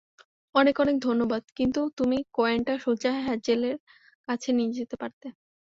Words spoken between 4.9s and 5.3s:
পারতে।